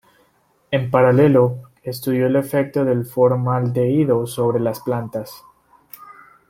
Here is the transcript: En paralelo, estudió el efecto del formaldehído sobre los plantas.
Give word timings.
En 0.71 0.89
paralelo, 0.89 1.61
estudió 1.83 2.25
el 2.25 2.35
efecto 2.35 2.83
del 2.83 3.05
formaldehído 3.05 4.25
sobre 4.25 4.59
los 4.59 4.79
plantas. 4.79 5.43